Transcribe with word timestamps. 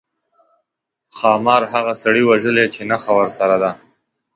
ښامار 1.15 1.63
هغه 1.73 1.93
سړي 2.03 2.23
وژلی 2.25 2.65
چې 2.73 2.81
نخښه 2.89 3.13
ورسره 3.19 3.55
ده. 3.63 3.71